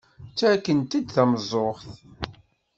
Ttakkent-d 0.29 1.05
tameẓẓuɣt. 1.13 1.85